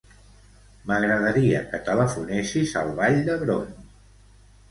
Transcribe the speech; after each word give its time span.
M'agradaria 0.91 1.59
que 1.73 1.81
telefonessis 1.89 2.73
al 2.83 2.89
Vall 3.01 3.21
d'Hebron. 3.27 3.69